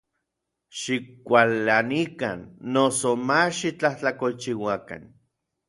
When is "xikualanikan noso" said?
0.79-3.09